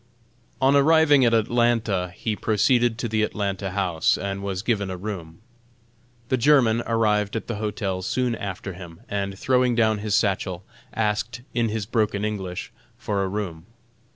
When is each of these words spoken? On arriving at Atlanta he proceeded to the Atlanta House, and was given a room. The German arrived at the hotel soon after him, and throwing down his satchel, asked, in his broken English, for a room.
On 0.59 0.75
arriving 0.75 1.25
at 1.25 1.33
Atlanta 1.35 2.11
he 2.15 2.35
proceeded 2.35 2.97
to 2.97 3.07
the 3.07 3.21
Atlanta 3.21 3.69
House, 3.69 4.17
and 4.17 4.41
was 4.41 4.63
given 4.63 4.89
a 4.89 4.97
room. 4.97 5.41
The 6.29 6.37
German 6.37 6.81
arrived 6.87 7.35
at 7.35 7.45
the 7.45 7.57
hotel 7.57 8.01
soon 8.01 8.33
after 8.33 8.73
him, 8.73 9.01
and 9.07 9.37
throwing 9.37 9.75
down 9.75 9.99
his 9.99 10.15
satchel, 10.15 10.63
asked, 10.91 11.41
in 11.53 11.69
his 11.69 11.85
broken 11.85 12.25
English, 12.25 12.71
for 12.97 13.23
a 13.23 13.27
room. 13.27 13.67